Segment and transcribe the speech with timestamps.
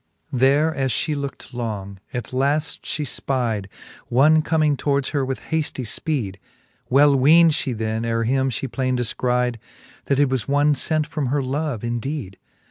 [0.31, 0.39] VIII.
[0.39, 3.67] There as fhe looked long, at laft fhe fpide
[4.07, 6.37] One comming towards her with hafty fpeede:
[6.89, 9.57] Well weend fhe then, ere him fhe plaine defcride^
[10.05, 12.37] That it was one fent from her love indeede.